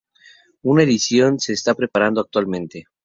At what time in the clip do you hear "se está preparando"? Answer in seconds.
1.39-2.21